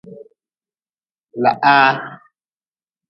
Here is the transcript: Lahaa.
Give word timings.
Lahaa. 1.41 1.91